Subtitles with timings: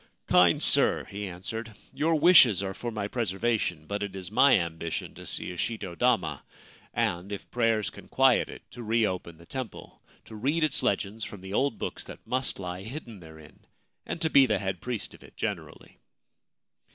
[0.25, 4.57] 'Kind sir/ he answered, c your wishes are for my preservation; but it is my
[4.57, 6.43] ambition to see a shito dama,
[6.91, 11.39] and, if prayers can quiet it, to reopen the temple, to read its legends from
[11.41, 13.59] the old books that must lie hidden therein,
[14.03, 15.99] and to be the head priest of it generally.'